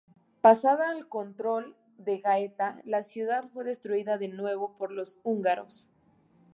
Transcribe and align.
Pasada 0.45 0.89
al 0.89 1.07
control 1.07 1.75
de 1.99 2.17
Gaeta, 2.21 2.81
la 2.85 3.03
ciudad 3.03 3.43
fue 3.53 3.63
destruida 3.65 4.17
de 4.17 4.29
nuevo 4.29 4.75
por 4.75 4.91
los 4.91 5.19
húngaros. 5.21 5.91